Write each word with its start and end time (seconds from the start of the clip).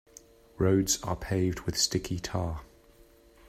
Roads 0.57 0.97
are 1.03 1.15
paved 1.15 1.59
with 1.59 1.77
sticky 1.77 2.17
tar. 2.17 2.61